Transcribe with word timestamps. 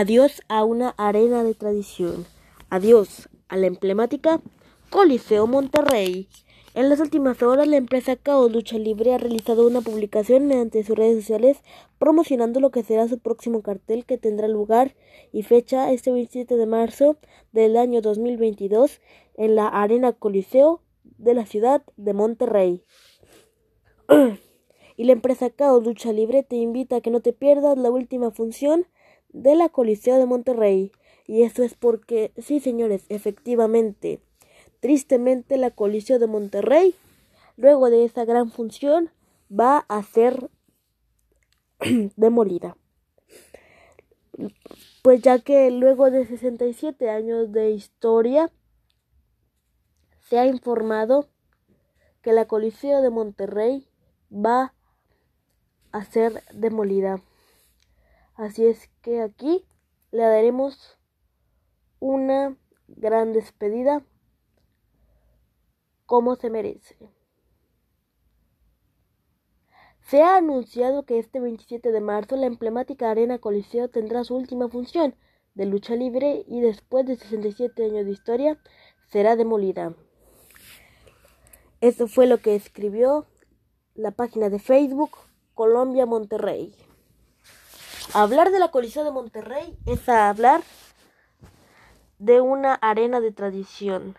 Adiós 0.00 0.42
a 0.46 0.64
una 0.64 0.90
arena 0.90 1.42
de 1.42 1.54
tradición. 1.54 2.24
Adiós 2.70 3.28
a 3.48 3.56
la 3.56 3.66
emblemática 3.66 4.40
Coliseo 4.90 5.48
Monterrey. 5.48 6.28
En 6.74 6.88
las 6.88 7.00
últimas 7.00 7.42
horas, 7.42 7.66
la 7.66 7.78
empresa 7.78 8.14
Caos 8.14 8.52
Lucha 8.52 8.78
Libre 8.78 9.12
ha 9.12 9.18
realizado 9.18 9.66
una 9.66 9.80
publicación 9.80 10.46
mediante 10.46 10.84
sus 10.84 10.96
redes 10.96 11.24
sociales 11.24 11.64
promocionando 11.98 12.60
lo 12.60 12.70
que 12.70 12.84
será 12.84 13.08
su 13.08 13.18
próximo 13.18 13.60
cartel 13.60 14.04
que 14.04 14.18
tendrá 14.18 14.46
lugar 14.46 14.94
y 15.32 15.42
fecha 15.42 15.90
este 15.90 16.12
27 16.12 16.56
de 16.56 16.66
marzo 16.66 17.16
del 17.50 17.76
año 17.76 18.00
2022 18.00 19.00
en 19.34 19.56
la 19.56 19.66
Arena 19.66 20.12
Coliseo 20.12 20.80
de 21.02 21.34
la 21.34 21.44
ciudad 21.44 21.82
de 21.96 22.12
Monterrey. 22.12 22.84
y 24.96 25.02
la 25.02 25.12
empresa 25.12 25.50
Caos 25.50 25.84
Lucha 25.84 26.12
Libre 26.12 26.44
te 26.44 26.54
invita 26.54 26.94
a 26.94 27.00
que 27.00 27.10
no 27.10 27.18
te 27.18 27.32
pierdas 27.32 27.76
la 27.76 27.90
última 27.90 28.30
función 28.30 28.86
de 29.30 29.54
la 29.54 29.68
Coliseo 29.68 30.18
de 30.18 30.26
Monterrey. 30.26 30.92
Y 31.26 31.42
eso 31.42 31.62
es 31.62 31.74
porque, 31.74 32.32
sí 32.38 32.60
señores, 32.60 33.04
efectivamente, 33.08 34.20
Tristemente, 34.80 35.56
la 35.56 35.72
Coliseo 35.72 36.18
de 36.18 36.28
Monterrey, 36.28 36.94
luego 37.56 37.90
de 37.90 38.04
esa 38.04 38.24
gran 38.24 38.50
función, 38.50 39.10
va 39.50 39.78
a 39.88 40.02
ser 40.04 40.50
demolida. 42.16 42.76
Pues 45.02 45.20
ya 45.20 45.40
que 45.40 45.70
luego 45.72 46.12
de 46.12 46.26
67 46.26 47.10
años 47.10 47.50
de 47.50 47.70
historia, 47.70 48.52
se 50.28 50.38
ha 50.38 50.46
informado 50.46 51.28
que 52.22 52.32
la 52.32 52.46
Coliseo 52.46 53.02
de 53.02 53.10
Monterrey 53.10 53.88
va 54.32 54.74
a 55.90 56.04
ser 56.04 56.44
demolida. 56.54 57.20
Así 58.38 58.64
es 58.64 58.88
que 59.02 59.20
aquí 59.20 59.66
le 60.12 60.22
daremos 60.22 60.96
una 61.98 62.56
gran 62.86 63.32
despedida 63.32 64.04
como 66.06 66.36
se 66.36 66.48
merece. 66.48 66.96
Se 70.02 70.22
ha 70.22 70.36
anunciado 70.36 71.04
que 71.04 71.18
este 71.18 71.40
27 71.40 71.90
de 71.90 72.00
marzo 72.00 72.36
la 72.36 72.46
emblemática 72.46 73.10
Arena 73.10 73.40
Coliseo 73.40 73.88
tendrá 73.88 74.22
su 74.22 74.36
última 74.36 74.68
función 74.68 75.16
de 75.54 75.66
lucha 75.66 75.96
libre 75.96 76.44
y 76.46 76.60
después 76.60 77.06
de 77.06 77.16
67 77.16 77.86
años 77.86 78.06
de 78.06 78.12
historia 78.12 78.62
será 79.08 79.34
demolida. 79.34 79.96
Eso 81.80 82.06
fue 82.06 82.28
lo 82.28 82.38
que 82.38 82.54
escribió 82.54 83.26
la 83.96 84.12
página 84.12 84.48
de 84.48 84.60
Facebook 84.60 85.10
Colombia 85.54 86.06
Monterrey. 86.06 86.72
Hablar 88.14 88.50
de 88.50 88.58
la 88.58 88.70
Coliseo 88.70 89.04
de 89.04 89.10
Monterrey 89.10 89.76
es 89.84 90.08
hablar 90.08 90.62
de 92.18 92.40
una 92.40 92.74
arena 92.74 93.20
de 93.20 93.32
tradición 93.32 94.16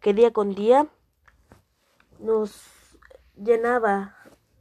que 0.00 0.14
día 0.14 0.32
con 0.32 0.54
día 0.54 0.86
nos 2.20 2.62
llenaba 3.36 4.16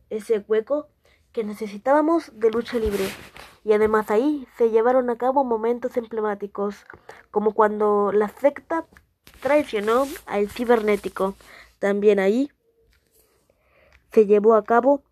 ese 0.09 0.39
hueco 0.39 0.87
que 1.31 1.43
necesitábamos 1.43 2.31
de 2.33 2.49
lucha 2.49 2.77
libre. 2.77 3.07
Y 3.63 3.73
además 3.73 4.09
ahí 4.09 4.47
se 4.57 4.71
llevaron 4.71 5.11
a 5.11 5.17
cabo 5.17 5.43
momentos 5.43 5.95
emblemáticos, 5.95 6.87
como 7.29 7.53
cuando 7.53 8.11
la 8.11 8.27
secta 8.27 8.87
traicionó 9.41 10.07
al 10.25 10.49
cibernético. 10.49 11.35
También 11.77 12.19
ahí 12.19 12.51
se 14.11 14.25
llevó 14.25 14.55
a 14.55 14.63
cabo 14.63 15.03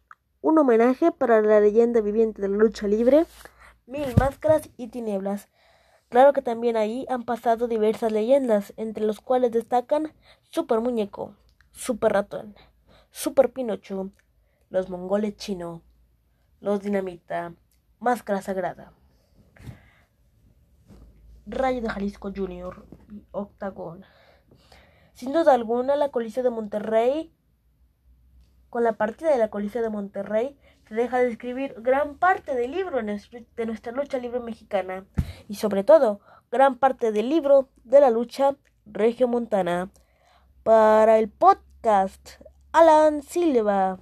un 0.41 0.57
homenaje 0.57 1.11
para 1.11 1.41
la 1.41 1.59
leyenda 1.59 2.01
viviente 2.01 2.41
de 2.41 2.49
la 2.49 2.57
lucha 2.57 2.87
libre, 2.87 3.25
Mil 3.85 4.13
Máscaras 4.17 4.69
y 4.77 4.87
Tinieblas, 4.87 5.47
Claro 6.09 6.33
que 6.33 6.41
también 6.41 6.75
ahí 6.75 7.05
han 7.07 7.23
pasado 7.23 7.67
diversas 7.67 8.11
leyendas, 8.11 8.73
entre 8.77 9.05
los 9.05 9.21
cuales 9.21 9.51
destacan 9.51 10.11
Super 10.49 10.79
Muñeco, 10.81 11.35
Super 11.71 12.13
Ratón, 12.13 12.55
Super 13.11 13.51
Pinocho, 13.51 14.09
los 14.71 14.89
mongoles 14.89 15.37
chino, 15.37 15.83
los 16.61 16.81
dinamita, 16.81 17.53
Máscara 17.99 18.41
Sagrada, 18.41 18.91
Rayo 21.45 21.81
de 21.81 21.89
Jalisco 21.89 22.31
Junior 22.35 22.87
y 23.11 23.23
Octagón. 23.31 24.03
Sin 25.13 25.31
duda 25.31 25.53
alguna, 25.53 25.95
la 25.95 26.09
Coliseo 26.09 26.41
de 26.41 26.49
Monterrey, 26.49 27.31
con 28.69 28.83
la 28.83 28.93
partida 28.93 29.31
de 29.31 29.37
la 29.37 29.49
Coliseo 29.49 29.81
de 29.81 29.89
Monterrey, 29.89 30.57
se 30.87 30.95
deja 30.95 31.19
de 31.19 31.29
escribir 31.29 31.75
gran 31.79 32.17
parte 32.17 32.55
del 32.55 32.71
libro 32.71 33.01
de 33.01 33.65
nuestra 33.65 33.91
lucha 33.91 34.17
libre 34.17 34.39
mexicana 34.39 35.05
y 35.47 35.55
sobre 35.55 35.83
todo 35.83 36.19
gran 36.51 36.77
parte 36.77 37.11
del 37.11 37.29
libro 37.29 37.69
de 37.83 37.99
la 37.99 38.09
lucha 38.09 38.55
regiomontana. 38.85 39.89
Para 40.63 41.19
el 41.19 41.29
podcast, 41.29 42.41
Alan 42.71 43.21
Silva. 43.21 43.99